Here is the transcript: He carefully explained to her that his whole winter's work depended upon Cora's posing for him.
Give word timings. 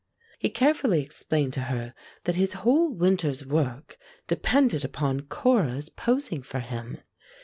He 0.39 0.49
carefully 0.49 1.03
explained 1.03 1.53
to 1.53 1.59
her 1.69 1.93
that 2.23 2.33
his 2.33 2.53
whole 2.65 2.91
winter's 2.91 3.45
work 3.45 3.99
depended 4.25 4.83
upon 4.83 5.27
Cora's 5.27 5.89
posing 5.89 6.41
for 6.41 6.57
him. 6.59 6.97